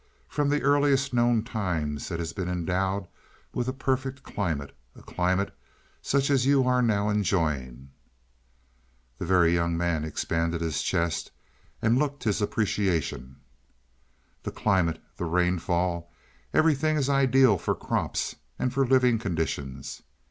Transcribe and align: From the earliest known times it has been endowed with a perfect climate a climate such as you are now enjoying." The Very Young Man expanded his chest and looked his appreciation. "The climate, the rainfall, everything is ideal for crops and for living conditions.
From 0.27 0.49
the 0.49 0.63
earliest 0.63 1.13
known 1.13 1.43
times 1.43 2.09
it 2.09 2.17
has 2.17 2.33
been 2.33 2.49
endowed 2.49 3.07
with 3.53 3.67
a 3.67 3.71
perfect 3.71 4.23
climate 4.23 4.75
a 4.95 5.03
climate 5.03 5.55
such 6.01 6.31
as 6.31 6.47
you 6.47 6.63
are 6.63 6.81
now 6.81 7.07
enjoying." 7.09 7.91
The 9.19 9.27
Very 9.27 9.53
Young 9.53 9.77
Man 9.77 10.03
expanded 10.03 10.59
his 10.59 10.81
chest 10.81 11.29
and 11.83 11.99
looked 11.99 12.23
his 12.23 12.41
appreciation. 12.41 13.35
"The 14.41 14.49
climate, 14.49 14.99
the 15.17 15.25
rainfall, 15.25 16.11
everything 16.51 16.97
is 16.97 17.07
ideal 17.07 17.59
for 17.59 17.75
crops 17.75 18.35
and 18.57 18.73
for 18.73 18.87
living 18.87 19.19
conditions. 19.19 20.01